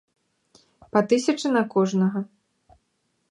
Па 0.95 0.99
тысячы 1.11 1.47
на 1.57 1.63
кожнага. 1.73 2.19